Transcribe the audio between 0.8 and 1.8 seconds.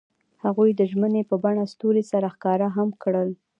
ژمنې په بڼه